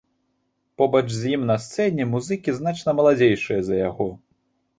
[0.81, 4.09] Побач з ім на сцэне музыкі, значна маладзейшыя за яго.